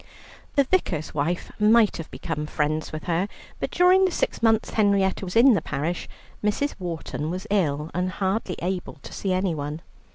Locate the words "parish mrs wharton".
5.61-7.29